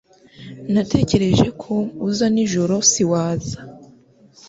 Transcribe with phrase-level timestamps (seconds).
[0.73, 1.73] Natekereje ko
[2.09, 3.57] uza nijoro siwaza.